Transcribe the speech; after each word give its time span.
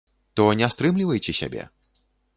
То 0.39 0.45
не 0.61 0.69
стрымлівайце 0.75 1.37
сябе. 1.43 1.67